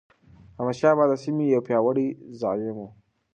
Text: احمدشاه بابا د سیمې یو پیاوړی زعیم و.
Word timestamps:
احمدشاه 0.59 0.95
بابا 0.97 1.05
د 1.09 1.13
سیمې 1.23 1.45
یو 1.53 1.61
پیاوړی 1.67 2.07
زعیم 2.39 2.75
و. 2.81 2.87